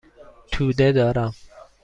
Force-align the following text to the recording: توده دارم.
توده 0.51 0.91
دارم. 0.91 1.33